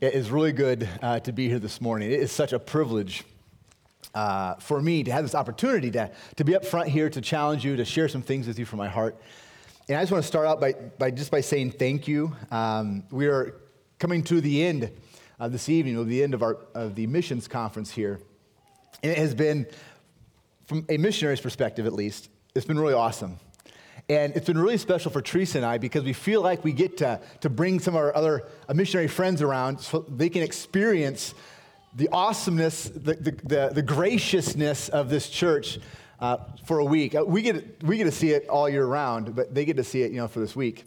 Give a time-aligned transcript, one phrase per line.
[0.00, 2.12] It is really good uh, to be here this morning.
[2.12, 3.24] It is such a privilege
[4.14, 7.64] uh, for me to have this opportunity to, to be up front here to challenge
[7.64, 9.20] you, to share some things with you from my heart.
[9.88, 12.32] And I just want to start out by, by just by saying thank you.
[12.52, 13.56] Um, we are
[13.98, 14.88] coming to the end
[15.40, 18.20] uh, this evening, or the end of, our, of the missions conference here.
[19.02, 19.66] And it has been,
[20.66, 23.40] from a missionary's perspective at least, it's been really awesome.
[24.10, 26.96] And it's been really special for Teresa and I because we feel like we get
[26.98, 31.34] to, to bring some of our other uh, missionary friends around so they can experience
[31.94, 35.78] the awesomeness, the, the, the, the graciousness of this church
[36.20, 37.14] uh, for a week.
[37.14, 39.84] Uh, we get, we get to see it all year round, but they get to
[39.84, 40.84] see it, you know, for this week.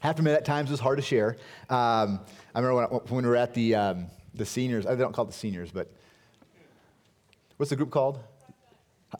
[0.00, 1.36] Have to admit, at times was hard to share.
[1.70, 2.20] Um,
[2.54, 5.28] I remember when, when, we were at the, um, the seniors, I don't call it
[5.28, 5.90] the seniors, but
[7.56, 8.18] what's the group called?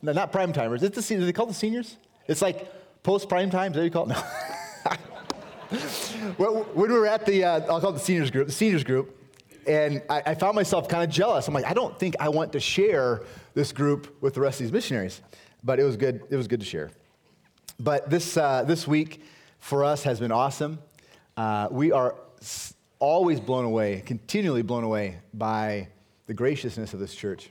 [0.02, 0.82] No, not prime timers.
[0.82, 1.16] It's the.
[1.16, 1.96] They call the seniors?
[2.26, 2.70] It's like
[3.02, 4.16] post prime time, is that what you call it?
[4.16, 4.22] No.
[6.38, 8.84] well, when we were at the, uh, I'll call it the seniors group, the seniors
[8.84, 9.18] group,
[9.66, 11.48] and I, I found myself kind of jealous.
[11.48, 13.22] I'm like, I don't think I want to share
[13.54, 15.20] this group with the rest of these missionaries,
[15.62, 16.22] but it was good.
[16.30, 16.90] It was good to share.
[17.78, 19.22] But this uh, this week
[19.58, 20.78] for us has been awesome.
[21.36, 22.16] Uh, we are
[22.98, 25.88] always blown away, continually blown away by
[26.26, 27.50] the graciousness of this church.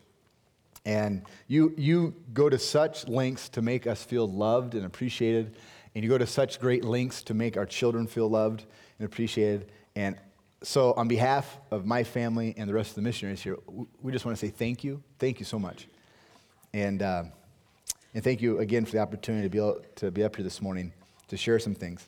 [0.85, 5.55] And you, you go to such lengths to make us feel loved and appreciated.
[5.93, 8.65] And you go to such great lengths to make our children feel loved
[8.97, 9.71] and appreciated.
[9.95, 10.17] And
[10.63, 13.57] so, on behalf of my family and the rest of the missionaries here,
[14.01, 15.01] we just want to say thank you.
[15.17, 15.87] Thank you so much.
[16.73, 17.23] And, uh,
[18.13, 20.61] and thank you again for the opportunity to be, able to be up here this
[20.61, 20.93] morning
[21.27, 22.07] to share some things.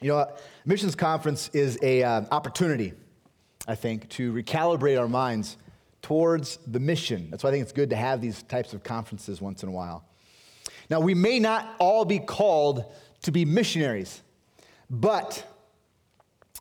[0.00, 0.32] You know,
[0.64, 2.92] missions conference is an uh, opportunity,
[3.66, 5.56] I think, to recalibrate our minds
[6.04, 7.28] towards the mission.
[7.30, 9.72] That's why I think it's good to have these types of conferences once in a
[9.72, 10.04] while.
[10.90, 12.84] Now, we may not all be called
[13.22, 14.20] to be missionaries,
[14.90, 15.42] but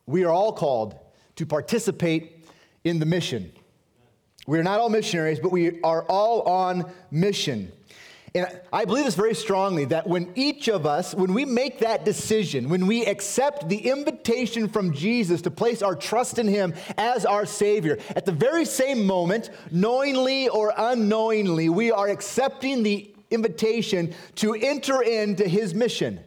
[0.05, 0.97] we are all called
[1.35, 2.47] to participate
[2.85, 3.51] in the mission.
[4.47, 7.69] We are not all missionaries, but we are all on mission.
[8.35, 12.03] And I believe this very strongly that when each of us, when we make that
[12.03, 17.27] decision, when we accept the invitation from Jesus to place our trust in Him as
[17.27, 24.15] our Savior, at the very same moment, knowingly or unknowingly, we are accepting the invitation
[24.35, 26.19] to enter into His mission.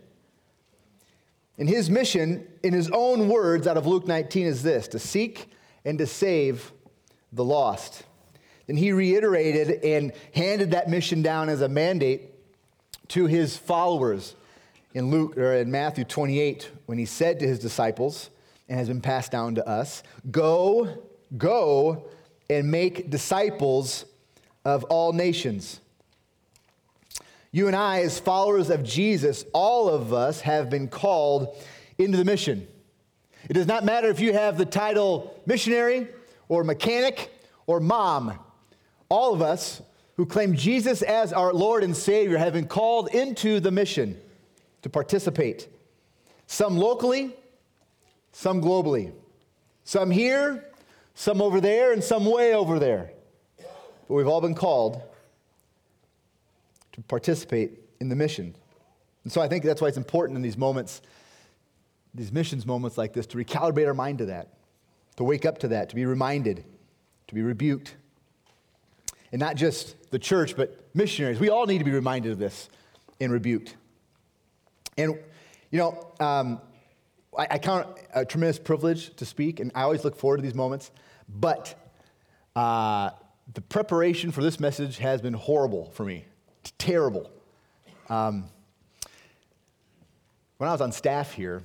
[1.59, 5.51] And His mission, in His own words out of Luke 19, is this to seek
[5.85, 6.73] and to save
[7.33, 8.05] the lost.
[8.67, 12.33] Then he reiterated and handed that mission down as a mandate
[13.09, 14.35] to his followers
[14.93, 18.31] in Luke or in Matthew 28 when he said to his disciples
[18.69, 20.89] and has been passed down to us, "Go,
[21.37, 22.07] go
[22.51, 24.05] and make disciples
[24.65, 25.81] of all nations."
[27.53, 31.57] You and I as followers of Jesus, all of us have been called
[31.99, 32.67] into the mission.
[33.49, 36.09] It does not matter if you have the title missionary
[36.49, 37.31] or mechanic
[37.67, 38.39] or mom.
[39.09, 39.83] All of us
[40.17, 44.19] who claim Jesus as our Lord and Savior have been called into the mission
[44.83, 45.69] to participate.
[46.47, 47.37] Some locally,
[48.33, 49.13] some globally.
[49.85, 50.65] Some here,
[51.15, 53.13] some over there, and some way over there.
[53.59, 55.01] But we've all been called
[56.93, 58.55] to participate in the mission.
[59.25, 61.03] And so I think that's why it's important in these moments,
[62.15, 64.55] these missions moments like this, to recalibrate our mind to that,
[65.17, 66.65] to wake up to that, to be reminded,
[67.29, 67.97] to be rebuked
[69.37, 71.39] and not just the church, but missionaries.
[71.39, 72.71] We all need to be reminded of this
[73.21, 73.77] and rebuked.
[74.97, 75.19] And,
[75.71, 76.59] you know, um,
[77.37, 80.55] I, I, count a tremendous privilege to speak, and I always look forward to these
[80.55, 80.91] moments.
[81.29, 81.75] But
[82.57, 83.11] uh,
[83.53, 86.25] the preparation for this message has been horrible for me,
[86.79, 87.31] terrible.
[88.09, 88.49] Um,
[90.57, 91.63] when I was on staff here,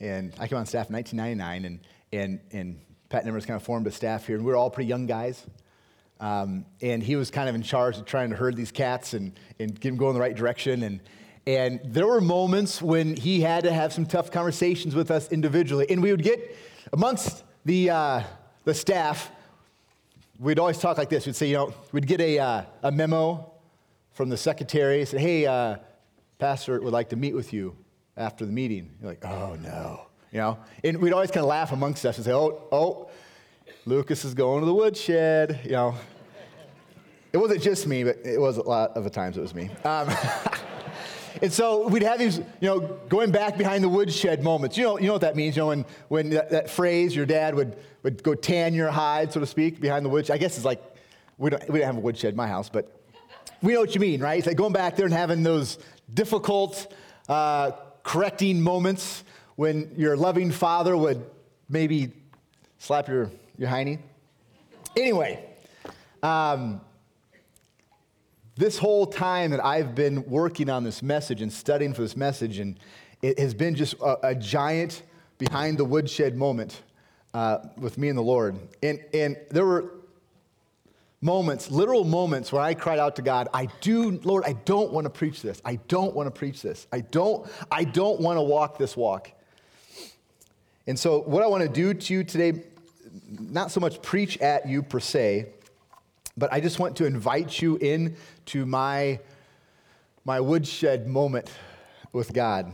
[0.00, 1.80] and I came on staff in 1999, and,
[2.12, 2.80] and, and
[3.12, 5.44] Pat Nimmers kind of formed a staff here, and we were all pretty young guys.
[6.18, 9.38] Um, and he was kind of in charge of trying to herd these cats and,
[9.58, 10.82] and get them going in the right direction.
[10.82, 11.00] And,
[11.46, 15.84] and there were moments when he had to have some tough conversations with us individually.
[15.90, 16.56] And we would get
[16.94, 18.22] amongst the, uh,
[18.64, 19.30] the staff,
[20.38, 21.26] we'd always talk like this.
[21.26, 23.52] We'd say, you know, we'd get a, uh, a memo
[24.12, 25.76] from the secretary, said, hey, uh,
[26.38, 27.76] pastor would like to meet with you
[28.16, 28.90] after the meeting.
[29.02, 30.58] You're like, oh no you know?
[30.82, 33.10] And we'd always kind of laugh amongst us and say, oh, oh,
[33.84, 35.94] Lucas is going to the woodshed, you know.
[37.32, 39.70] It wasn't just me, but it was a lot of the times it was me.
[39.84, 40.10] Um,
[41.42, 44.76] and so we'd have these, you know, going back behind the woodshed moments.
[44.76, 47.26] You know, you know what that means, you know, when, when that, that phrase, your
[47.26, 50.34] dad would, would go tan your hide, so to speak, behind the woodshed.
[50.34, 50.82] I guess it's like,
[51.38, 53.00] we don't, we don't have a woodshed in my house, but
[53.62, 54.38] we know what you mean, right?
[54.38, 55.78] It's like going back there and having those
[56.12, 56.92] difficult,
[57.28, 59.24] uh, correcting moments
[59.62, 61.24] when your loving father would
[61.68, 62.12] maybe
[62.78, 64.00] slap your, your hiney.
[64.96, 65.38] Anyway,
[66.20, 66.80] um,
[68.56, 72.58] this whole time that I've been working on this message and studying for this message,
[72.58, 72.76] and
[73.22, 75.04] it has been just a, a giant
[75.38, 76.82] behind the woodshed moment
[77.32, 78.58] uh, with me and the Lord.
[78.82, 79.92] And, and there were
[81.20, 85.04] moments, literal moments, where I cried out to God, I do, Lord, I don't want
[85.04, 85.62] to preach this.
[85.64, 86.88] I don't want to preach this.
[86.92, 89.30] I don't, I don't want to walk this walk.
[90.86, 92.64] And so, what I want to do to you today,
[93.28, 95.46] not so much preach at you per se,
[96.36, 99.20] but I just want to invite you in to my,
[100.24, 101.50] my woodshed moment
[102.12, 102.72] with God.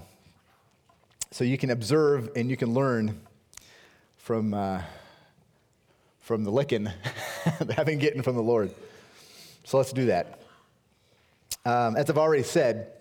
[1.31, 3.21] So you can observe and you can learn
[4.17, 4.81] from, uh,
[6.21, 6.85] from the licking
[7.61, 8.73] that I've been getting from the Lord.
[9.65, 10.41] So let's do that.
[11.67, 12.93] Um, as I've already said,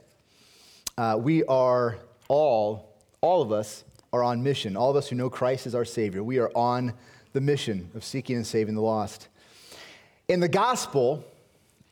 [0.97, 3.83] uh, we are all, all of us,
[4.13, 4.77] are on mission.
[4.77, 6.93] All of us who know Christ as our Savior, we are on
[7.33, 9.27] the mission of seeking and saving the lost.
[10.29, 11.23] And the gospel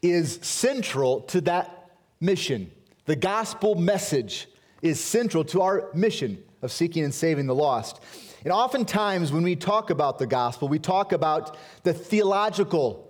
[0.01, 2.71] is central to that mission.
[3.05, 4.47] The gospel message
[4.81, 8.01] is central to our mission of seeking and saving the lost.
[8.43, 13.04] And oftentimes, when we talk about the gospel, we talk about the theological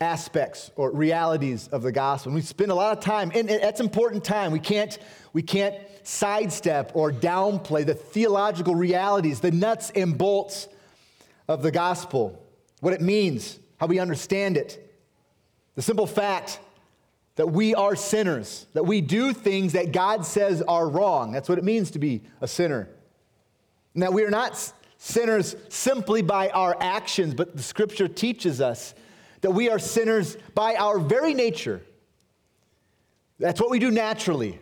[0.00, 2.30] aspects or realities of the gospel.
[2.30, 4.52] And we spend a lot of time, and that's important time.
[4.52, 4.96] We can't,
[5.32, 5.74] we can't
[6.04, 10.68] sidestep or downplay the theological realities, the nuts and bolts
[11.48, 12.40] of the gospel,
[12.80, 14.84] what it means, how we understand it.
[15.74, 16.60] The simple fact
[17.34, 21.32] that we are sinners, that we do things that God says are wrong.
[21.32, 22.88] That's what it means to be a sinner.
[23.94, 28.94] And that we are not sinners simply by our actions, but the scripture teaches us
[29.40, 31.82] that we are sinners by our very nature.
[33.38, 34.58] That's what we do naturally.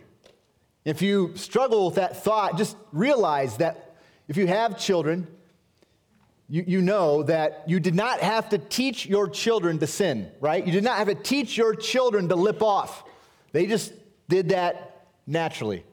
[0.85, 3.95] If you struggle with that thought, just realize that
[4.27, 5.27] if you have children,
[6.49, 10.65] you, you know that you did not have to teach your children to sin, right?
[10.65, 13.03] You did not have to teach your children to lip off.
[13.51, 13.93] They just
[14.29, 15.83] did that naturally.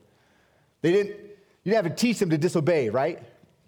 [0.83, 1.17] They didn't,
[1.65, 3.21] you didn't have to teach them to disobey, right?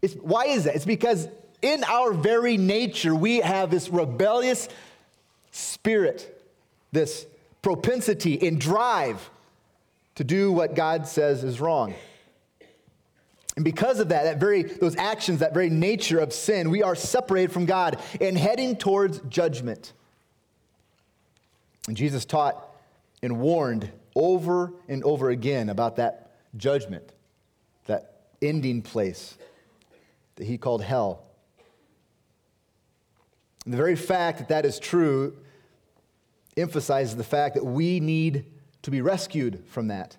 [0.02, 0.76] It's, why is that?
[0.76, 1.28] It's because
[1.62, 4.68] in our very nature, we have this rebellious
[5.56, 6.44] spirit,
[6.92, 7.26] this
[7.62, 9.30] propensity and drive
[10.16, 11.94] to do what God says is wrong.
[13.56, 16.94] And because of that, that very, those actions, that very nature of sin, we are
[16.94, 19.94] separated from God and heading towards judgment.
[21.88, 22.62] And Jesus taught
[23.22, 27.12] and warned over and over again about that judgment,
[27.86, 29.38] that ending place
[30.36, 31.22] that he called hell.
[33.64, 35.34] And the very fact that that is true
[36.56, 38.46] emphasizes the fact that we need
[38.82, 40.16] to be rescued from that.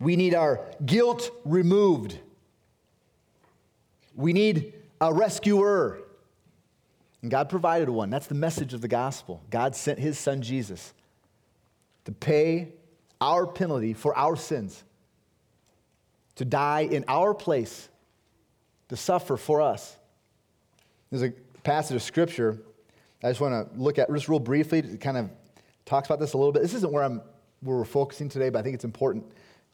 [0.00, 2.18] We need our guilt removed.
[4.14, 6.00] We need a rescuer.
[7.22, 8.10] And God provided one.
[8.10, 9.42] That's the message of the gospel.
[9.50, 10.94] God sent his son Jesus
[12.04, 12.68] to pay
[13.20, 14.84] our penalty for our sins,
[16.36, 17.88] to die in our place,
[18.88, 19.96] to suffer for us.
[21.10, 22.58] There's a passage of scripture
[23.22, 24.82] I just want to look at just real briefly.
[24.98, 25.30] Kind of
[25.84, 26.62] talks about this a little bit.
[26.62, 27.20] This isn't where I'm
[27.60, 29.24] where we're focusing today, but I think it's important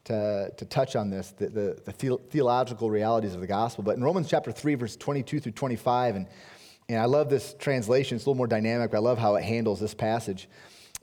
[0.04, 3.84] to, to touch on this, the, the, the, theological realities of the gospel.
[3.84, 6.26] But in Romans chapter 3, verse 22 through 25, and,
[6.88, 9.44] and I love this translation, it's a little more dynamic, but I love how it
[9.44, 10.48] handles this passage.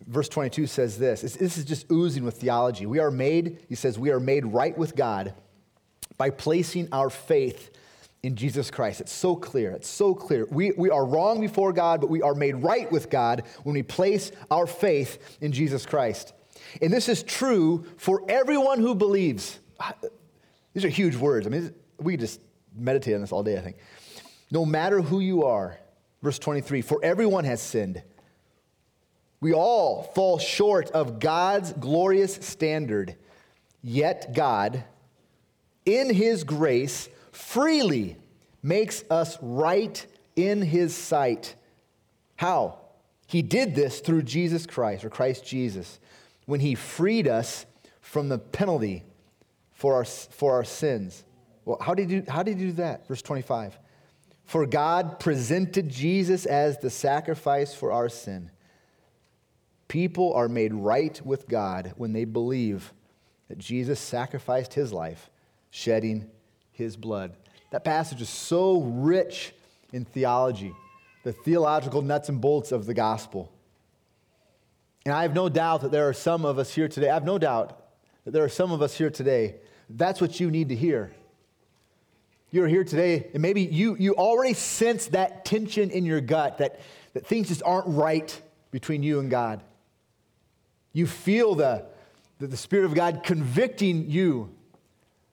[0.08, 2.88] Verse 22 says this this is just oozing with theology.
[2.88, 5.36] We are made, he says, we are made right with God
[6.18, 7.70] by placing our faith
[8.24, 9.01] in Jesus Christ.
[9.01, 9.72] It's so clear.
[9.72, 10.46] It's so clear.
[10.50, 13.84] We, we are wrong before God, but we are made right with God when we
[13.84, 16.34] place our faith in Jesus Christ.
[16.82, 19.60] And this is true for everyone who believes.
[20.74, 21.48] These are huge words.
[21.48, 22.42] I mean, we just
[22.75, 23.78] meditate on this all day, I think.
[24.51, 25.78] No matter who you are,
[26.22, 28.01] verse 23 for everyone has sinned.
[29.40, 33.16] We all fall short of God's glorious standard,
[33.82, 34.84] yet God,
[35.84, 38.18] in His grace, freely
[38.62, 41.56] makes us right in His sight.
[42.36, 42.80] How?
[43.28, 46.00] He did this through Jesus Christ, or Christ Jesus
[46.46, 47.66] when he freed us
[48.02, 49.06] from the penalty
[49.72, 51.24] for our, for our sins.
[51.64, 53.08] Well, how did, how did he do that?
[53.08, 53.80] Verse 25.
[54.44, 58.52] For God presented Jesus as the sacrifice for our sin.
[59.88, 62.94] People are made right with God when they believe
[63.48, 65.30] that Jesus sacrificed his life,
[65.70, 66.30] shedding
[66.72, 67.34] his blood.
[67.72, 69.54] That passage is so rich
[69.94, 70.74] in theology,
[71.24, 73.51] the theological nuts and bolts of the gospel.
[75.06, 77.25] And I have no doubt that there are some of us here today, I have
[77.25, 77.78] no doubt
[78.25, 79.56] that there are some of us here today,
[79.90, 81.12] that's what you need to hear.
[82.51, 86.82] You're here today, and maybe you, you already sense that tension in your gut that,
[87.13, 89.62] that things just aren't right between you and God.
[90.92, 91.86] You feel the,
[92.40, 94.54] the, the Spirit of God convicting you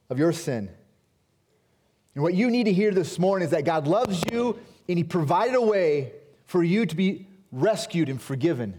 [0.09, 0.71] of your sin.
[2.18, 4.58] And what you need to hear this morning is that God loves you
[4.88, 6.10] and He provided a way
[6.46, 8.76] for you to be rescued and forgiven.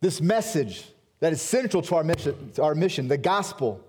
[0.00, 0.86] This message
[1.18, 3.84] that is central to our mission, to our mission the gospel,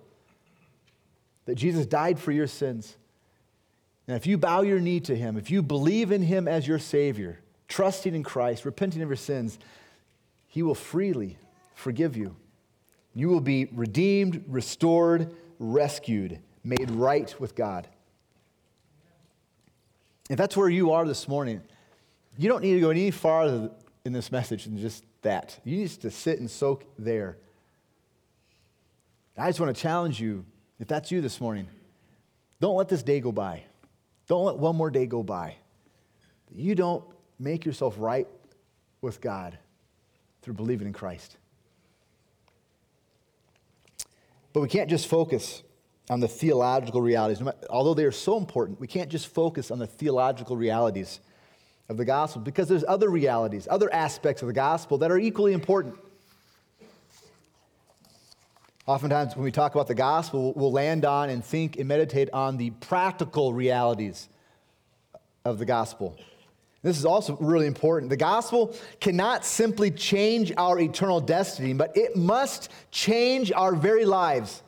[1.46, 2.94] that Jesus died for your sins.
[4.06, 6.78] And if you bow your knee to Him, if you believe in Him as your
[6.78, 9.58] Savior, trusting in Christ, repenting of your sins,
[10.46, 11.38] He will freely
[11.74, 12.36] forgive you.
[13.14, 17.88] You will be redeemed, restored, rescued, made right with God.
[20.30, 21.60] If that's where you are this morning,
[22.38, 23.70] you don't need to go any farther
[24.04, 25.58] in this message than just that.
[25.64, 27.36] You need to sit and soak there.
[29.36, 30.44] I just want to challenge you,
[30.78, 31.66] if that's you this morning,
[32.60, 33.64] don't let this day go by.
[34.28, 35.56] Don't let one more day go by.
[36.54, 37.04] You don't
[37.38, 38.28] make yourself right
[39.00, 39.58] with God
[40.42, 41.36] through believing in Christ.
[44.52, 45.62] But we can't just focus
[46.12, 47.42] on the theological realities.
[47.70, 51.20] Although they are so important, we can't just focus on the theological realities
[51.88, 55.54] of the gospel because there's other realities, other aspects of the gospel that are equally
[55.54, 55.96] important.
[58.84, 62.58] Oftentimes, when we talk about the gospel, we'll land on and think and meditate on
[62.58, 64.28] the practical realities
[65.46, 66.18] of the gospel.
[66.82, 68.10] This is also really important.
[68.10, 74.62] The gospel cannot simply change our eternal destiny, but it must change our very lives.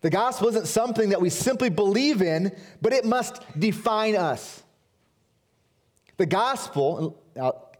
[0.00, 4.62] The gospel isn't something that we simply believe in, but it must define us.
[6.18, 7.22] The gospel,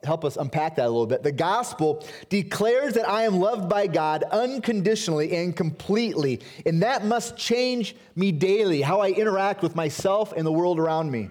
[0.05, 1.23] help us unpack that a little bit.
[1.23, 7.37] The gospel declares that I am loved by God unconditionally and completely, and that must
[7.37, 11.31] change me daily, how I interact with myself and the world around me.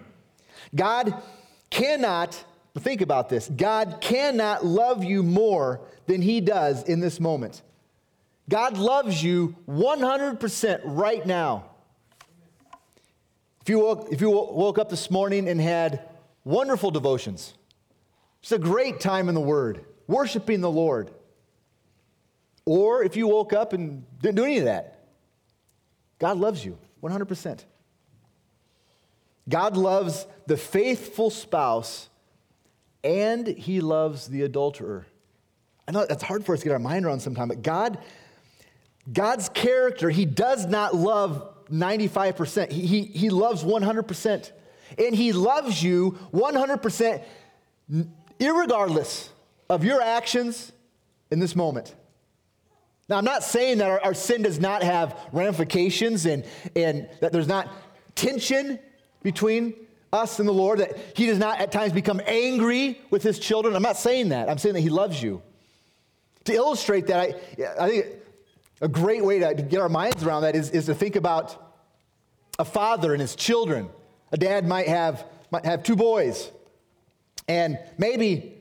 [0.75, 1.13] God
[1.70, 2.44] cannot,
[2.79, 7.62] think about this, God cannot love you more than He does in this moment.
[8.50, 11.72] God loves you 100% right now.
[13.62, 16.08] If you, woke, if you woke up this morning and had
[16.46, 17.54] wonderful devotions,
[18.42, 21.12] it's a great time in the Word, worshiping the Lord.
[22.66, 25.06] Or if you woke up and didn't do any of that,
[26.20, 27.66] God loves you 100%.
[29.50, 32.10] God loves the faithful spouse
[33.04, 35.06] and he loves the adulterer.
[35.88, 37.98] I know that's hard for us to get our mind around sometimes, but God
[39.12, 42.72] God's character, he does not love 95%.
[42.72, 44.52] He, he, he loves 100%.
[44.98, 47.24] And he loves you 100%,
[48.40, 49.30] regardless
[49.70, 50.72] of your actions
[51.30, 51.94] in this moment.
[53.10, 56.46] Now, I'm not saying that our, our, sin does not have ramifications and,
[56.76, 57.70] and that there's not
[58.16, 58.80] tension
[59.24, 59.74] between
[60.12, 63.76] us and the Lord, that he does not at times become angry with his children.
[63.76, 64.50] I'm not saying that.
[64.50, 65.42] I'm saying that he loves you.
[66.46, 68.06] To illustrate that, I, I think
[68.82, 71.76] a great way to get our minds around that is, is to think about
[72.60, 73.90] a father and his children.
[74.32, 76.52] A dad might have, might have two boys,
[77.48, 78.58] and maybe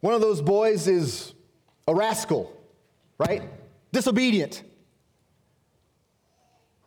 [0.00, 1.32] one of those boys is
[1.86, 2.54] a rascal,
[3.18, 3.42] right?
[3.92, 4.62] Disobedient.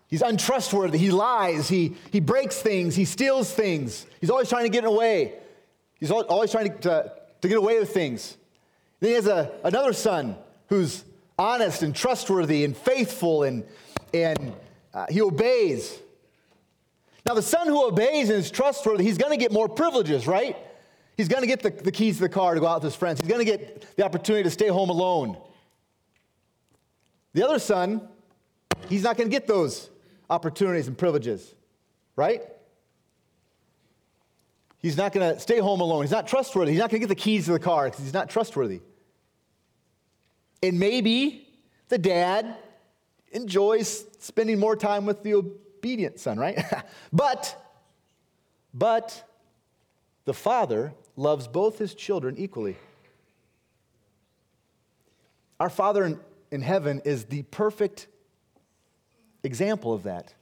[0.08, 0.98] He's untrustworthy.
[0.98, 1.70] He lies.
[1.70, 2.96] He, he breaks things.
[2.96, 4.06] He steals things.
[4.20, 5.36] He's always trying to get away.
[6.00, 8.38] He's always trying to, to, to get away with things.
[9.00, 10.36] Then he has a, another son
[10.68, 11.06] who's
[11.42, 13.64] honest and trustworthy and faithful and,
[14.14, 14.54] and
[14.94, 15.98] uh, he obeys.
[17.26, 20.56] Now, the son who obeys and is trustworthy, he's going to get more privileges, right?
[21.18, 22.96] He's going to get the, the keys to the car to go out with his
[22.96, 23.20] friends.
[23.20, 25.38] He's going to get the opportunity to stay home alone.
[27.34, 28.08] The other son,
[28.88, 29.90] he's not going to get those
[30.30, 31.56] opportunities and privileges,
[32.16, 32.42] right?
[34.78, 36.04] He's not going to stay home alone.
[36.04, 36.72] He's not trustworthy.
[36.72, 38.82] He's not going to get the keys to the car because he's not trustworthy.
[40.64, 41.48] And maybe
[41.90, 42.56] the dad
[43.32, 46.64] enjoys spending more time with the obedient son, right?
[47.14, 47.56] but,
[48.74, 49.28] but
[50.26, 52.78] the father loves both his children equally.
[55.60, 58.08] Our Father in, in heaven is the perfect
[59.44, 60.34] example of that.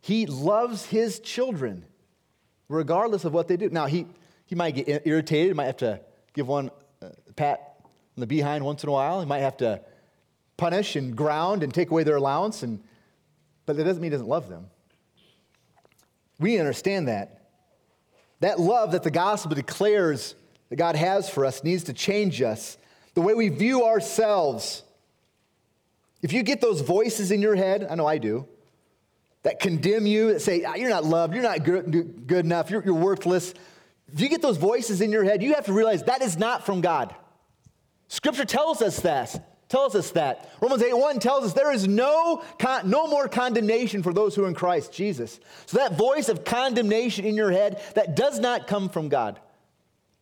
[0.00, 1.84] He loves his children
[2.68, 3.68] regardless of what they do.
[3.70, 4.06] Now, he,
[4.46, 6.00] he might get irritated, he might have to
[6.32, 6.70] give one
[7.02, 7.65] a pat
[8.16, 9.20] on the behind once in a while.
[9.20, 9.80] He might have to
[10.56, 12.82] punish and ground and take away their allowance, and,
[13.66, 14.66] but that doesn't mean he doesn't love them.
[16.38, 17.42] We understand that.
[18.40, 20.34] That love that the gospel declares
[20.68, 22.76] that God has for us needs to change us.
[23.14, 24.82] The way we view ourselves.
[26.22, 28.46] If you get those voices in your head, I know I do,
[29.42, 32.82] that condemn you, that say, ah, you're not loved, you're not good, good enough, you're,
[32.82, 33.54] you're worthless,
[34.12, 36.64] if you get those voices in your head, you have to realize that is not
[36.64, 37.14] from God.
[38.08, 39.52] Scripture tells us that.
[39.68, 40.48] Tells us that.
[40.60, 44.44] Romans 8 1 tells us there is no, con- no more condemnation for those who
[44.44, 45.40] are in Christ Jesus.
[45.66, 49.40] So that voice of condemnation in your head, that does not come from God.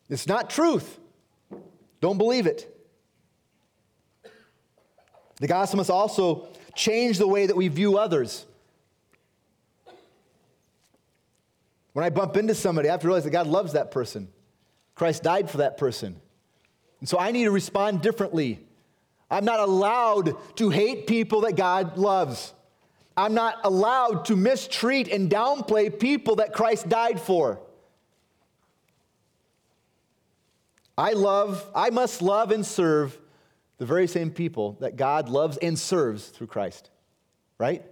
[0.09, 0.99] It's not truth.
[2.01, 2.71] Don't believe it.
[5.41, 8.47] The gospel must also change the way that we view others.
[11.93, 14.29] When I bump into somebody, I have to realize that God loves that person.
[14.95, 16.21] Christ died for that person.
[17.05, 18.61] And so I need to respond differently.
[19.31, 22.55] I'm not allowed to hate people that God loves.
[23.15, 27.61] I'm not allowed to mistreat and downplay people that Christ died for.
[30.97, 33.19] I love, I must love and serve
[33.77, 36.89] the very same people that God loves and serves through Christ.
[37.59, 37.85] Right?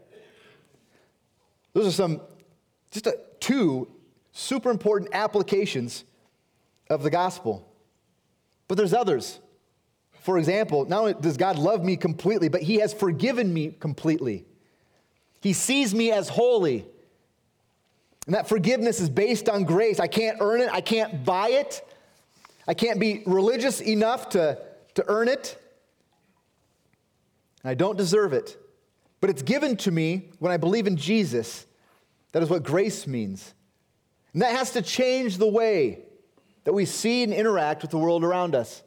[1.74, 2.22] Those are some,
[2.90, 3.88] just a, two
[4.32, 6.06] super important applications
[6.88, 7.68] of the gospel.
[8.68, 9.40] But there's others.
[10.20, 14.44] For example, not only does God love me completely, but He has forgiven me completely.
[15.40, 16.86] He sees me as holy.
[18.26, 19.98] And that forgiveness is based on grace.
[19.98, 21.84] I can't earn it, I can't buy it,
[22.68, 24.58] I can't be religious enough to,
[24.94, 25.58] to earn it.
[27.64, 28.56] And I don't deserve it.
[29.20, 31.66] But it's given to me when I believe in Jesus.
[32.30, 33.54] That is what grace means.
[34.32, 36.04] And that has to change the way
[36.64, 38.82] that we see and interact with the world around us.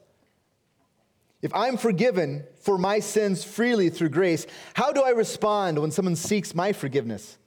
[1.41, 6.15] If I'm forgiven for my sins freely through grace, how do I respond when someone
[6.15, 7.37] seeks my forgiveness?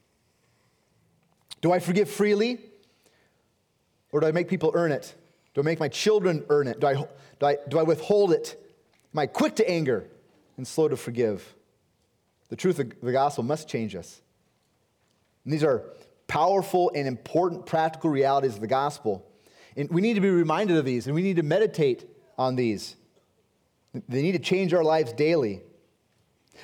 [1.61, 2.59] Do I forgive freely?
[4.11, 5.13] Or do I make people earn it?
[5.53, 6.79] Do I make my children earn it?
[6.79, 8.57] Do I, do I, do I withhold it?
[9.13, 10.07] Am I quick to anger
[10.57, 11.55] and slow to forgive?
[12.49, 14.21] The truth of the gospel must change us.
[15.43, 15.83] And these are
[16.27, 19.28] powerful and important practical realities of the gospel.
[19.75, 22.05] And we need to be reminded of these and we need to meditate
[22.37, 22.95] on these.
[24.07, 25.61] They need to change our lives daily.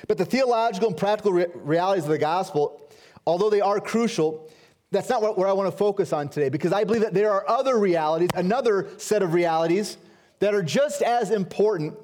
[0.08, 2.88] But the theological and practical re- realities of the gospel,
[3.26, 4.50] although they are crucial,
[4.90, 7.32] that's not what, where I want to focus on today because I believe that there
[7.32, 9.96] are other realities, another set of realities
[10.38, 11.94] that are just as important,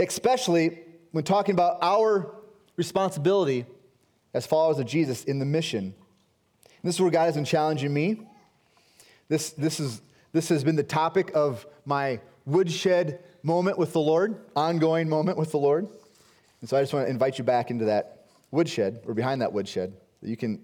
[0.00, 0.80] especially
[1.12, 2.34] when talking about our
[2.76, 3.64] responsibility
[4.34, 5.84] as followers of Jesus in the mission.
[5.84, 8.20] And this is where God has been challenging me.
[9.28, 10.02] This, this, is,
[10.36, 15.50] this has been the topic of my woodshed moment with the Lord, ongoing moment with
[15.50, 15.88] the Lord.
[16.60, 19.54] And so I just want to invite you back into that woodshed, or behind that
[19.54, 20.60] woodshed, that you can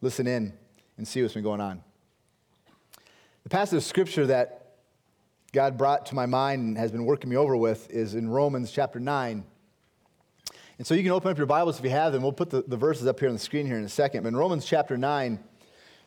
[0.00, 0.52] listen in
[0.98, 1.82] and see what's been going on.
[3.42, 4.76] The passage of scripture that
[5.52, 8.70] God brought to my mind and has been working me over with is in Romans
[8.70, 9.42] chapter 9.
[10.78, 12.22] And so you can open up your Bibles if you have them.
[12.22, 14.22] We'll put the, the verses up here on the screen here in a second.
[14.22, 15.40] But in Romans chapter 9,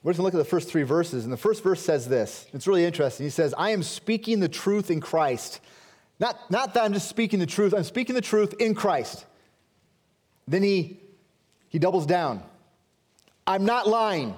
[0.03, 1.25] we're just going to look at the first three verses.
[1.25, 2.47] And the first verse says this.
[2.53, 3.25] It's really interesting.
[3.25, 5.61] He says, I am speaking the truth in Christ.
[6.19, 9.25] Not, not that I'm just speaking the truth, I'm speaking the truth in Christ.
[10.47, 10.99] Then he,
[11.69, 12.43] he doubles down.
[13.45, 14.35] I'm not lying.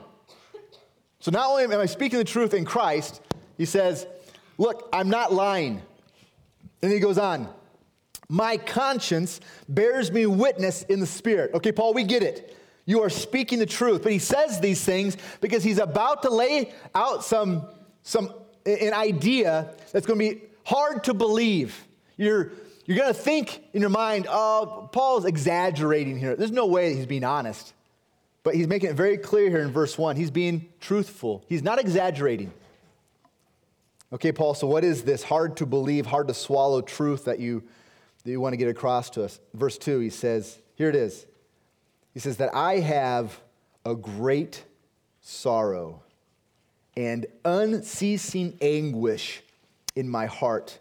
[1.19, 3.21] So not only am I speaking the truth in Christ,
[3.57, 4.05] he says,
[4.57, 5.81] Look, I'm not lying.
[6.81, 7.47] And he goes on,
[8.27, 11.53] My conscience bears me witness in the Spirit.
[11.53, 12.57] Okay, Paul, we get it.
[12.85, 14.03] You are speaking the truth.
[14.03, 17.65] But he says these things because he's about to lay out some,
[18.01, 18.33] some
[18.65, 21.87] an idea that's going to be hard to believe.
[22.17, 22.51] You're,
[22.85, 26.35] you're going to think in your mind, oh, Paul's exaggerating here.
[26.35, 27.73] There's no way he's being honest.
[28.43, 30.17] But he's making it very clear here in verse 1.
[30.17, 32.51] He's being truthful, he's not exaggerating.
[34.11, 37.63] Okay, Paul, so what is this hard to believe, hard to swallow truth that you,
[38.23, 39.39] that you want to get across to us?
[39.55, 41.25] Verse 2, he says, here it is.
[42.13, 43.39] He says, that I have
[43.85, 44.63] a great
[45.21, 46.03] sorrow
[46.95, 49.41] and unceasing anguish
[49.95, 50.79] in my heart.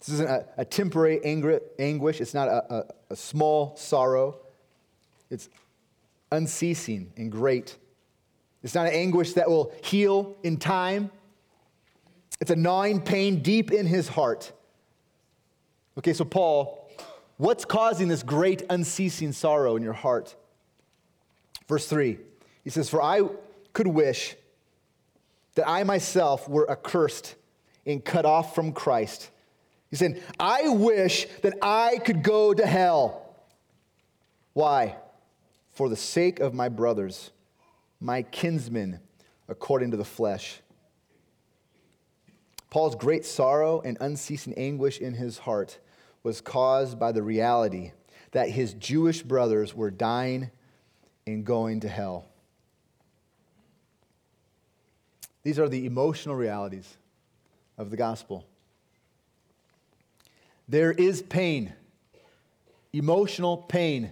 [0.00, 1.20] This isn't a, a temporary
[1.78, 4.38] anguish, it's not a, a, a small sorrow,
[5.30, 5.48] it's
[6.30, 7.76] unceasing and great.
[8.62, 11.10] It's not an anguish that will heal in time.
[12.40, 14.52] It's a gnawing pain deep in his heart.
[15.98, 16.90] Okay, so Paul,
[17.38, 20.36] what's causing this great unceasing sorrow in your heart?
[21.72, 22.18] Verse 3,
[22.64, 23.22] he says, For I
[23.72, 24.36] could wish
[25.54, 27.34] that I myself were accursed
[27.86, 29.30] and cut off from Christ.
[29.88, 33.34] He said, I wish that I could go to hell.
[34.52, 34.96] Why?
[35.70, 37.30] For the sake of my brothers,
[38.00, 39.00] my kinsmen,
[39.48, 40.60] according to the flesh.
[42.68, 45.78] Paul's great sorrow and unceasing anguish in his heart
[46.22, 47.92] was caused by the reality
[48.32, 50.50] that his Jewish brothers were dying
[51.26, 52.26] and going to hell.
[55.42, 56.96] These are the emotional realities
[57.78, 58.46] of the gospel.
[60.68, 61.72] There is pain,
[62.92, 64.10] emotional pain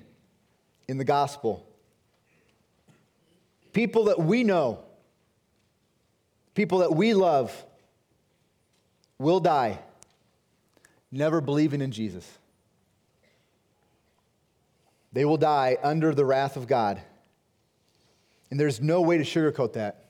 [0.89, 1.67] in the gospel.
[3.73, 4.81] People that we know,
[6.55, 7.65] people that we love,
[9.19, 9.79] will die
[11.13, 12.27] never believing in Jesus.
[15.13, 17.01] They will die under the wrath of God.
[18.51, 20.05] And there's no way to sugarcoat that.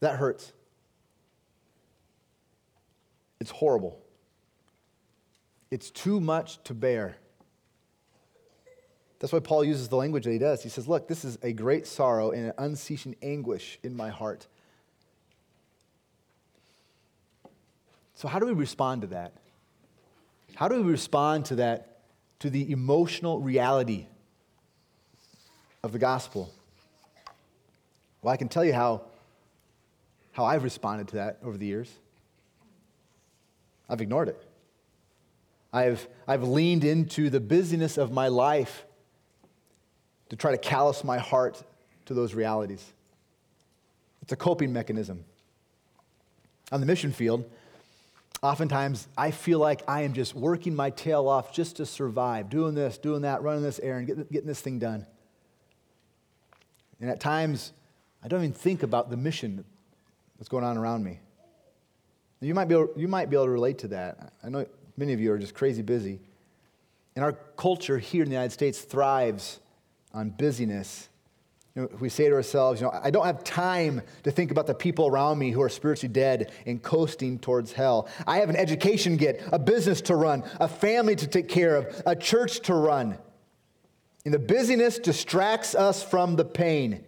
[0.00, 0.52] That hurts.
[3.40, 4.00] It's horrible.
[5.70, 7.16] It's too much to bear.
[9.18, 10.62] That's why Paul uses the language that he does.
[10.62, 14.48] He says, Look, this is a great sorrow and an unceasing anguish in my heart.
[18.16, 19.32] So, how do we respond to that?
[20.54, 21.91] How do we respond to that,
[22.42, 24.04] to the emotional reality
[25.84, 26.52] of the gospel?
[28.20, 29.02] Well, I can tell you how,
[30.32, 31.88] how I've responded to that over the years.
[33.88, 34.42] I've ignored it.
[35.72, 38.86] I've, I've leaned into the busyness of my life
[40.28, 41.62] to try to callous my heart
[42.06, 42.84] to those realities.
[44.20, 45.24] It's a coping mechanism.
[46.72, 47.48] On the mission field,
[48.42, 52.74] oftentimes I feel like I am just working my tail off just to survive, doing
[52.74, 55.06] this, doing that, running this errand, getting, getting this thing done.
[57.00, 57.72] And at times,
[58.22, 59.64] I don't even think about the mission
[60.38, 61.20] that's going on around me.
[62.40, 64.32] You might, be able, you might be able to relate to that.
[64.42, 66.20] I know many of you are just crazy busy.
[67.14, 69.60] And our culture here in the United States thrives
[70.12, 71.08] on busyness
[71.74, 74.66] you know, we say to ourselves, you know, I don't have time to think about
[74.66, 78.08] the people around me who are spiritually dead and coasting towards hell.
[78.26, 81.76] I have an education to get, a business to run, a family to take care
[81.76, 83.16] of, a church to run.
[84.26, 87.04] And the busyness distracts us from the pain,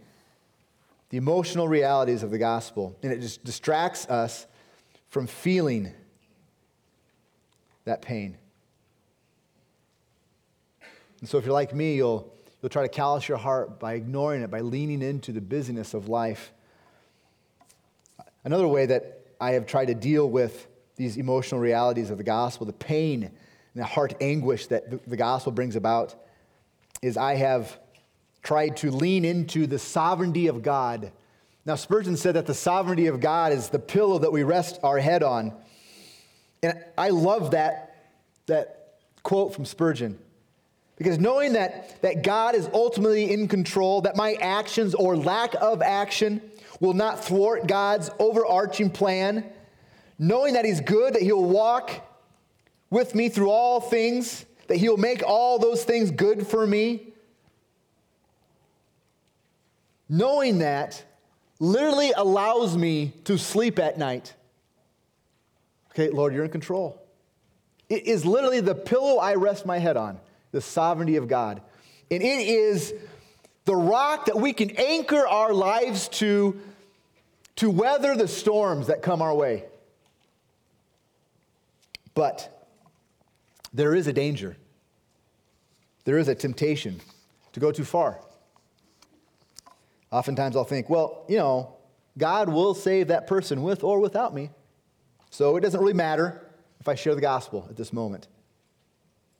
[1.10, 2.96] the emotional realities of the gospel.
[3.02, 4.46] And it just distracts us
[5.10, 5.92] from feeling
[7.84, 8.38] that pain.
[11.20, 12.33] And so if you're like me, you'll
[12.64, 16.08] You'll try to callous your heart by ignoring it, by leaning into the busyness of
[16.08, 16.50] life.
[18.42, 22.64] Another way that I have tried to deal with these emotional realities of the gospel,
[22.64, 23.32] the pain and
[23.74, 26.14] the heart anguish that the gospel brings about,
[27.02, 27.78] is I have
[28.42, 31.12] tried to lean into the sovereignty of God.
[31.66, 34.98] Now, Spurgeon said that the sovereignty of God is the pillow that we rest our
[34.98, 35.52] head on.
[36.62, 38.06] And I love that,
[38.46, 40.18] that quote from Spurgeon.
[40.96, 45.82] Because knowing that, that God is ultimately in control, that my actions or lack of
[45.82, 46.40] action
[46.80, 49.44] will not thwart God's overarching plan,
[50.18, 51.90] knowing that He's good, that He'll walk
[52.90, 57.12] with me through all things, that He'll make all those things good for me,
[60.08, 61.04] knowing that
[61.58, 64.34] literally allows me to sleep at night.
[65.90, 67.00] Okay, Lord, you're in control.
[67.88, 70.20] It is literally the pillow I rest my head on
[70.54, 71.60] the sovereignty of God.
[72.10, 72.94] And it is
[73.64, 76.60] the rock that we can anchor our lives to
[77.56, 79.64] to weather the storms that come our way.
[82.14, 82.66] But
[83.72, 84.56] there is a danger.
[86.04, 87.00] There is a temptation
[87.52, 88.20] to go too far.
[90.10, 91.74] Oftentimes I'll think, well, you know,
[92.18, 94.50] God will save that person with or without me.
[95.30, 96.40] So it doesn't really matter
[96.80, 98.28] if I share the gospel at this moment.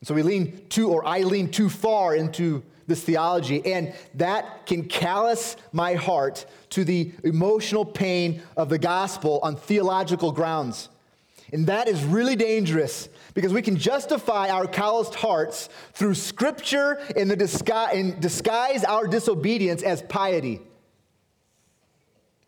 [0.04, 4.84] So we lean too, or I lean too far into this theology, and that can
[4.84, 10.90] callous my heart to the emotional pain of the gospel on theological grounds.
[11.52, 17.30] And that is really dangerous because we can justify our calloused hearts through scripture and,
[17.30, 20.60] the and disguise our disobedience as piety.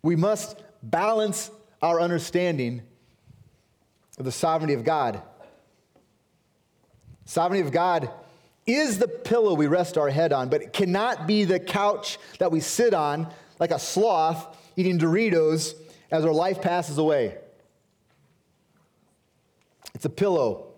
[0.03, 2.83] We must balance our understanding
[4.19, 5.23] of the sovereignty of God.
[7.27, 8.11] Sovereignty of God
[8.67, 12.51] is the pillow we rest our head on, but it cannot be the couch that
[12.51, 13.29] we sit on
[13.61, 15.75] like a sloth eating Doritos
[16.11, 17.37] as our life passes away.
[19.95, 20.69] It's a pillow,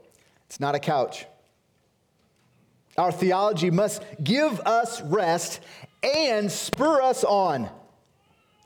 [0.47, 1.27] it's not a couch.
[2.97, 5.61] Our theology must give us rest
[6.03, 7.69] and spur us on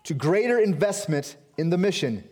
[0.05, 2.29] to greater investment in the mission.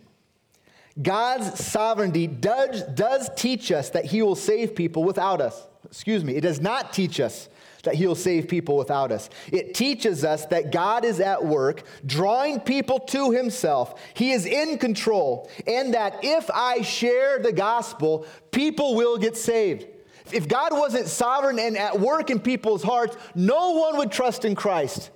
[0.99, 5.67] God's sovereignty does, does teach us that He will save people without us.
[5.85, 7.49] Excuse me, it does not teach us
[7.83, 9.29] that He'll save people without us.
[9.51, 13.99] It teaches us that God is at work, drawing people to Himself.
[14.13, 19.87] He is in control, and that if I share the gospel, people will get saved.
[20.31, 24.55] If God wasn't sovereign and at work in people's hearts, no one would trust in
[24.55, 25.09] Christ.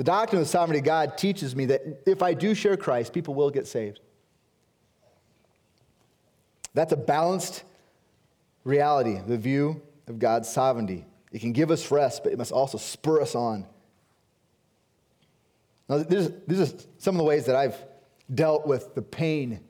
[0.00, 3.12] The doctrine of the sovereignty of God teaches me that if I do share Christ,
[3.12, 4.00] people will get saved.
[6.72, 7.64] That's a balanced
[8.64, 11.04] reality, the view of God's sovereignty.
[11.32, 13.66] It can give us rest, but it must also spur us on.
[15.86, 17.76] Now, these are some of the ways that I've
[18.34, 19.60] dealt with the pain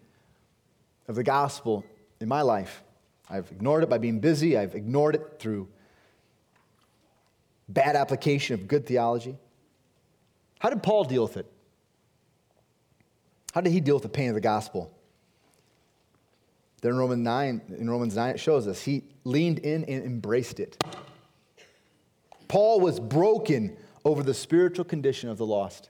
[1.09, 1.85] of the gospel
[2.21, 2.85] in my life.
[3.29, 5.67] I've ignored it by being busy, I've ignored it through
[7.69, 9.37] bad application of good theology.
[10.61, 11.51] How did Paul deal with it?
[13.53, 14.97] How did he deal with the pain of the gospel?
[16.83, 20.61] There in Romans 9, in Romans 9, it shows us he leaned in and embraced
[20.61, 20.83] it.
[22.47, 25.89] Paul was broken over the spiritual condition of the lost.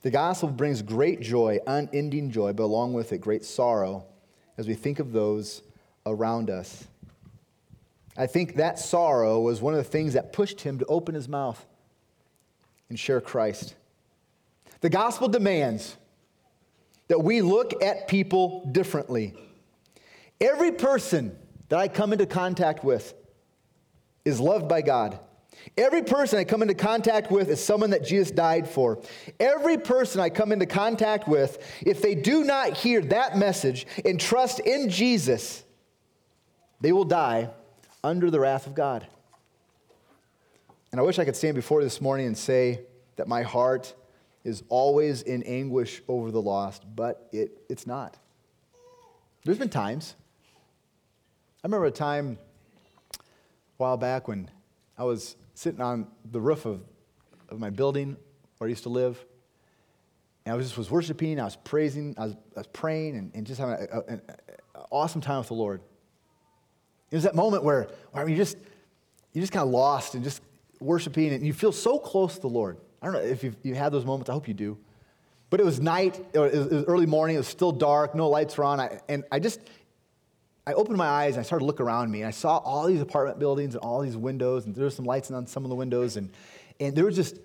[0.00, 4.06] The gospel brings great joy, unending joy, but along with it, great sorrow
[4.56, 5.62] as we think of those
[6.06, 6.86] around us.
[8.16, 11.28] I think that sorrow was one of the things that pushed him to open his
[11.28, 11.66] mouth
[12.88, 13.74] and share Christ.
[14.80, 15.96] The gospel demands
[17.08, 19.34] that we look at people differently.
[20.40, 21.36] Every person
[21.68, 23.14] that I come into contact with
[24.24, 25.18] is loved by God.
[25.76, 29.00] Every person I come into contact with is someone that Jesus died for.
[29.40, 34.20] Every person I come into contact with, if they do not hear that message and
[34.20, 35.64] trust in Jesus,
[36.80, 37.50] they will die
[38.02, 39.06] under the wrath of God.
[40.94, 42.82] And I wish I could stand before this morning and say
[43.16, 43.92] that my heart
[44.44, 48.16] is always in anguish over the lost, but it, it's not.
[49.44, 50.14] There's been times.
[51.64, 52.38] I remember a time
[53.12, 53.18] a
[53.76, 54.48] while back when
[54.96, 56.80] I was sitting on the roof of,
[57.48, 58.16] of my building
[58.58, 59.18] where I used to live.
[60.46, 63.32] And I was just was worshiping, I was praising, I was, I was praying, and,
[63.34, 64.22] and just having an
[64.92, 65.80] awesome time with the Lord.
[67.10, 68.58] It was that moment where, where you just
[69.32, 70.40] you just kind of lost and just
[70.84, 72.78] worshiping, and you feel so close to the Lord.
[73.00, 74.30] I don't know if you've, you had those moments.
[74.30, 74.78] I hope you do.
[75.50, 78.28] But it was night, it was, it was early morning, it was still dark, no
[78.28, 78.80] lights were on.
[78.80, 79.60] I, and I just,
[80.66, 82.22] I opened my eyes and I started to look around me.
[82.22, 85.04] And I saw all these apartment buildings and all these windows, and there were some
[85.04, 86.16] lights on some of the windows.
[86.16, 86.30] And,
[86.80, 87.38] and there were just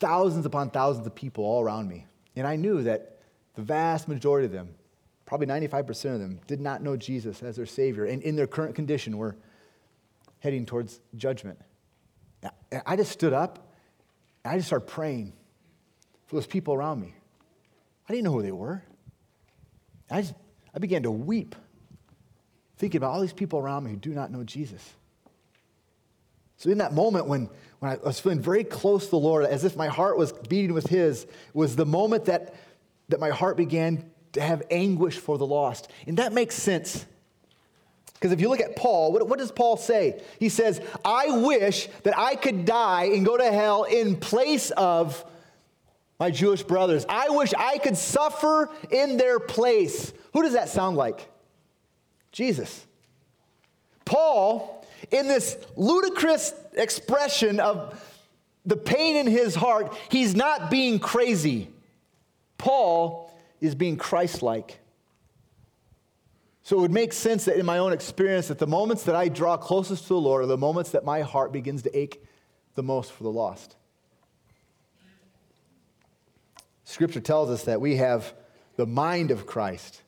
[0.00, 2.06] thousands upon thousands of people all around me.
[2.34, 3.20] And I knew that
[3.54, 4.74] the vast majority of them,
[5.24, 8.04] probably 95% of them, did not know Jesus as their Savior.
[8.04, 9.36] And in their current condition, were
[10.40, 11.58] heading towards judgment.
[12.86, 13.72] I just stood up
[14.44, 15.32] and I just started praying
[16.26, 17.14] for those people around me.
[18.08, 18.82] I didn't know who they were.
[20.10, 20.34] I, just,
[20.74, 21.54] I began to weep,
[22.76, 24.82] thinking about all these people around me who do not know Jesus.
[26.58, 27.48] So, in that moment when,
[27.80, 30.74] when I was feeling very close to the Lord, as if my heart was beating
[30.74, 32.54] with His, was the moment that,
[33.08, 35.90] that my heart began to have anguish for the lost.
[36.06, 37.04] And that makes sense
[38.22, 40.22] because if you look at Paul, what, what, does Paul say?
[40.38, 45.24] He says, I wish that I could die and go to hell in place of
[46.20, 47.04] my Jewish brothers.
[47.08, 50.12] I wish I could suffer in their place.
[50.34, 51.28] Who does that sound like?
[52.30, 52.86] Jesus.
[54.04, 58.00] Paul, in this ludicrous expression of
[58.64, 61.70] the pain in his heart, he's not being crazy.
[62.56, 64.78] Paul is being Christ like.
[66.72, 69.28] So it would make sense that in my own experience, that the moments that I
[69.28, 72.24] draw closest to the Lord are the moments that my heart begins to ache
[72.76, 73.76] the most for the lost.
[76.84, 78.32] Scripture tells us that we have
[78.76, 80.00] the mind of Christ.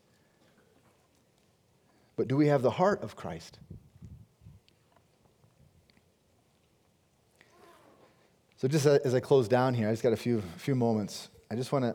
[2.17, 3.59] But do we have the heart of Christ?
[8.57, 11.29] So, just as I close down here, I just got a few, few moments.
[11.51, 11.95] I just want to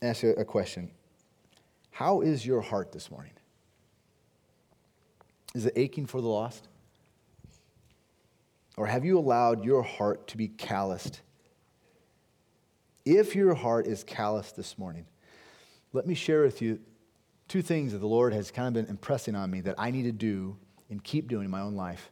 [0.00, 0.90] ask you a question.
[1.90, 3.32] How is your heart this morning?
[5.54, 6.68] Is it aching for the lost?
[8.76, 11.20] Or have you allowed your heart to be calloused?
[13.04, 15.06] If your heart is calloused this morning,
[15.92, 16.78] let me share with you
[17.48, 20.04] two things that the Lord has kind of been impressing on me that I need
[20.04, 20.56] to do
[20.90, 22.10] and keep doing in my own life.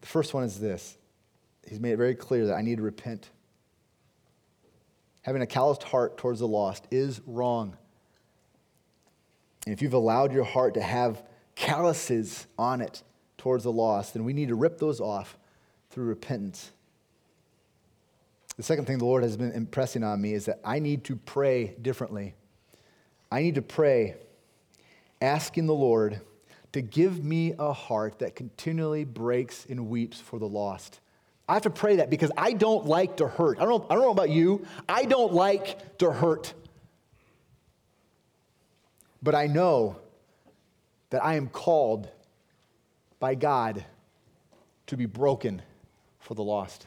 [0.00, 0.96] The first one is this
[1.68, 3.28] He's made it very clear that I need to repent.
[5.22, 7.76] Having a calloused heart towards the lost is wrong.
[9.66, 11.22] And if you've allowed your heart to have
[11.58, 13.02] calluses on it
[13.36, 15.36] towards the lost, then we need to rip those off
[15.90, 16.70] through repentance.
[18.56, 21.16] The second thing the Lord has been impressing on me is that I need to
[21.16, 22.34] pray differently.
[23.30, 24.14] I need to pray
[25.20, 26.20] asking the Lord
[26.72, 31.00] to give me a heart that continually breaks and weeps for the lost.
[31.48, 33.58] I have to pray that because I don't like to hurt.
[33.60, 34.64] I don't I don't know about you.
[34.88, 36.54] I don't like to hurt.
[39.20, 39.96] But I know
[41.10, 42.08] that I am called
[43.18, 43.84] by God
[44.86, 45.62] to be broken
[46.18, 46.86] for the lost.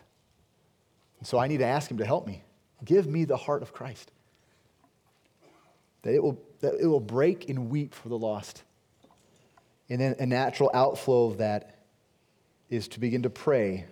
[1.19, 2.43] And so I need to ask Him to help me.
[2.83, 4.11] Give me the heart of Christ.
[6.03, 8.63] That it will, that it will break and weep for the lost.
[9.89, 11.79] And then a natural outflow of that
[12.69, 13.85] is to begin to pray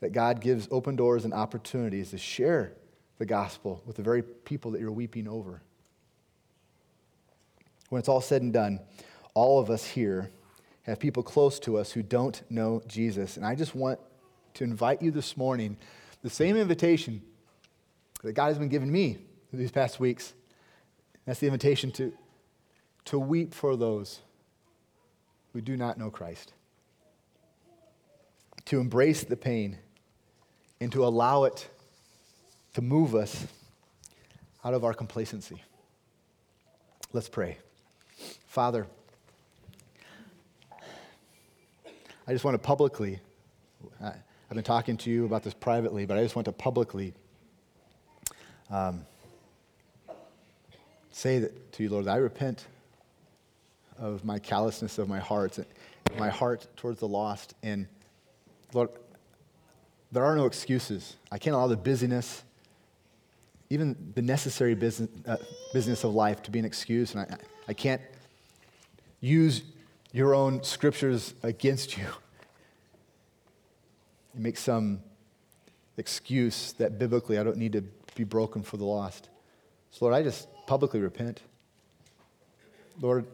[0.00, 2.72] that God gives open doors and opportunities to share
[3.18, 5.62] the gospel with the very people that you're weeping over.
[7.88, 8.80] When it's all said and done,
[9.34, 10.30] all of us here
[10.82, 13.36] have people close to us who don't know Jesus.
[13.36, 13.98] And I just want
[14.54, 15.76] to invite you this morning
[16.22, 17.22] the same invitation
[18.22, 19.18] that God has been giving me
[19.52, 20.32] these past weeks.
[21.26, 22.12] That's the invitation to,
[23.06, 24.20] to weep for those
[25.52, 26.52] who do not know Christ,
[28.66, 29.78] to embrace the pain,
[30.80, 31.68] and to allow it
[32.74, 33.46] to move us
[34.64, 35.62] out of our complacency.
[37.12, 37.58] Let's pray.
[38.46, 38.86] Father,
[42.26, 43.20] I just want to publicly,
[44.00, 47.12] I, have been talking to you about this privately, but I just want to publicly
[48.70, 49.04] um,
[51.10, 52.66] say that to you, Lord, I repent
[53.98, 55.58] of my callousness of my heart,
[56.18, 57.54] my heart towards the lost.
[57.62, 57.86] And
[58.72, 58.88] Lord,
[60.10, 61.16] there are no excuses.
[61.30, 62.42] I can't allow the busyness,
[63.68, 65.36] even the necessary business, uh,
[65.74, 67.14] business of life, to be an excuse.
[67.14, 67.36] And I,
[67.68, 68.00] I can't
[69.20, 69.62] use
[70.14, 72.06] your own scriptures against you.
[74.32, 75.00] You make some
[75.96, 77.82] excuse that biblically I don't need to
[78.14, 79.28] be broken for the lost.
[79.90, 81.42] So, Lord, I just publicly repent.
[83.00, 83.26] Lord,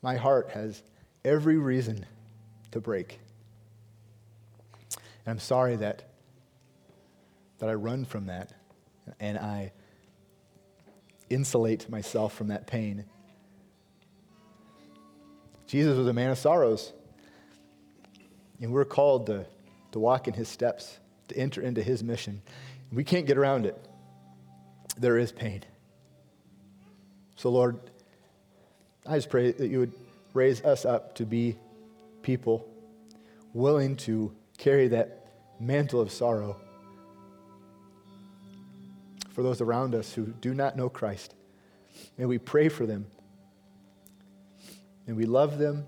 [0.00, 0.82] my heart has
[1.22, 2.06] every reason
[2.70, 3.20] to break.
[5.26, 6.04] And I'm sorry that,
[7.58, 8.54] that I run from that
[9.20, 9.72] and I
[11.30, 13.04] insulate myself from that pain.
[15.66, 16.92] Jesus was a man of sorrows.
[18.60, 19.46] And we're called to,
[19.92, 22.42] to walk in his steps, to enter into his mission.
[22.92, 23.76] We can't get around it.
[24.98, 25.62] There is pain.
[27.36, 27.78] So, Lord,
[29.06, 29.92] I just pray that you would
[30.34, 31.56] raise us up to be
[32.22, 32.68] people
[33.54, 35.26] willing to carry that
[35.58, 36.56] mantle of sorrow
[39.30, 41.34] for those around us who do not know Christ.
[42.18, 43.06] And we pray for them.
[45.06, 45.86] And we love them.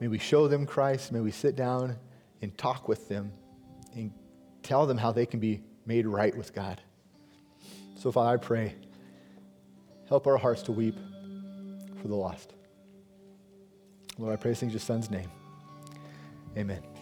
[0.00, 1.12] May we show them Christ.
[1.12, 1.96] May we sit down
[2.40, 3.32] and talk with them
[3.94, 4.12] and
[4.62, 6.80] tell them how they can be made right with God.
[7.96, 8.74] So, Father, I pray,
[10.08, 10.96] help our hearts to weep
[12.00, 12.52] for the lost.
[14.18, 15.30] Lord, I pray this in your son's name.
[16.56, 16.97] Amen.